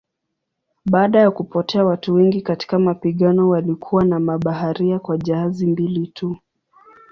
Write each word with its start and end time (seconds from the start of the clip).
Baada 0.85 1.19
ya 1.19 1.31
kupotea 1.31 1.85
watu 1.85 2.13
wengi 2.13 2.41
katika 2.41 2.79
mapigano 2.79 3.49
walikuwa 3.49 4.03
na 4.05 4.19
mabaharia 4.19 4.99
kwa 4.99 5.17
jahazi 5.17 5.67
mbili 5.67 6.07
tu. 6.07 6.37